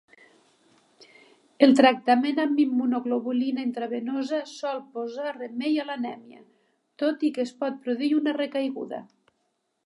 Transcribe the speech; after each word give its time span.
El 1.65 1.75
tractament 1.79 2.41
amb 2.43 2.61
immunoglobulina 2.63 3.65
intravenosa 3.67 4.39
sol 4.53 4.81
posar 4.97 5.35
remei 5.37 5.77
a 5.85 5.87
l'anèmia, 5.91 6.41
tot 7.05 7.29
i 7.29 7.33
que 7.37 7.47
es 7.47 7.53
pot 7.63 7.79
produir 7.85 8.11
una 8.23 8.35
recaiguda. 8.41 9.05